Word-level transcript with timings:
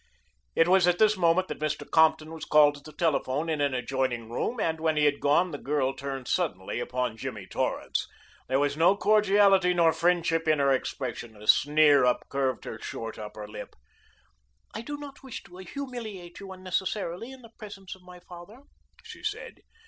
It 0.55 0.67
was 0.67 0.87
at 0.87 0.97
this 0.97 1.15
moment 1.15 1.47
that 1.49 1.59
Mr. 1.59 1.87
Compton 1.87 2.33
was 2.33 2.43
called 2.43 2.73
to 2.73 2.81
the 2.81 2.97
telephone 2.97 3.49
in 3.51 3.61
an 3.61 3.75
adjoining 3.75 4.31
room, 4.31 4.59
and 4.59 4.79
when 4.79 4.97
he 4.97 5.05
had 5.05 5.19
gone 5.19 5.51
the 5.51 5.59
girl 5.59 5.93
turned 5.93 6.27
suddenly 6.27 6.79
upon 6.79 7.17
Jimmy 7.17 7.45
Torrance. 7.45 8.07
There 8.47 8.59
was 8.59 8.75
no 8.75 8.97
cordiality 8.97 9.75
nor 9.75 9.93
friendship 9.93 10.47
in 10.47 10.57
her 10.57 10.71
expression; 10.71 11.39
a 11.39 11.45
sneer 11.45 12.03
upcurved 12.03 12.65
her 12.65 12.79
short 12.79 13.19
upper 13.19 13.47
lip. 13.47 13.75
"I 14.73 14.81
do 14.81 14.97
not 14.97 15.21
wish 15.21 15.43
to 15.43 15.55
humiliate 15.57 16.39
you 16.39 16.51
unnecessarily 16.51 17.31
in 17.31 17.43
the 17.43 17.51
presence 17.59 17.93
of 17.93 18.01
my 18.01 18.19
father," 18.19 18.61
she 19.03 19.21
said. 19.23 19.59